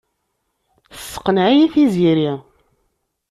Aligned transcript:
Tesseqneɛ-iyi 0.91 1.67
Tiziri. 1.73 2.31